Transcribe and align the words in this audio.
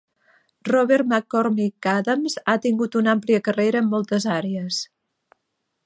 Robert 0.69 1.05
McCormick 1.09 1.89
Adams 1.91 2.39
ha 2.53 2.57
tingut 2.65 2.99
una 3.03 3.15
àmplia 3.19 3.45
carrera 3.49 3.83
en 3.85 3.93
moltes 3.95 4.27
àrees. 4.39 4.83